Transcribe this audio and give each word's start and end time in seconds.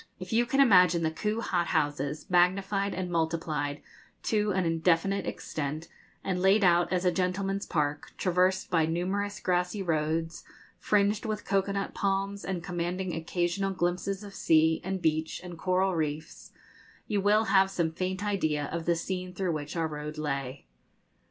If 0.19 0.33
you 0.33 0.47
can 0.47 0.59
imagine 0.59 1.03
the 1.03 1.11
Kew 1.11 1.41
hot 1.41 1.67
houses 1.67 2.27
magnified 2.27 2.95
and 2.95 3.11
multiplied 3.11 3.83
to 4.23 4.49
an 4.49 4.65
indefinite 4.65 5.27
extent, 5.27 5.89
and 6.23 6.41
laid 6.41 6.63
out 6.63 6.91
as 6.91 7.05
a 7.05 7.11
gentleman's 7.11 7.67
park, 7.67 8.11
traversed 8.17 8.71
by 8.71 8.87
numerous 8.87 9.39
grassy 9.39 9.83
roads 9.83 10.43
fringed 10.79 11.27
with 11.27 11.45
cocoa 11.45 11.73
nut 11.73 11.93
palms, 11.93 12.43
and 12.43 12.63
commanding 12.63 13.13
occasional 13.13 13.73
glimpses 13.73 14.23
of 14.23 14.33
sea, 14.33 14.81
and 14.83 15.03
beach, 15.03 15.39
and 15.43 15.59
coral 15.59 15.93
reefs, 15.93 16.51
you 17.05 17.21
will 17.21 17.43
have 17.43 17.69
some 17.69 17.91
faint 17.91 18.25
idea 18.25 18.67
of 18.71 18.85
the 18.85 18.95
scene 18.95 19.35
through 19.35 19.51
which 19.51 19.75
our 19.75 19.87
road 19.87 20.17
lay. 20.17 20.65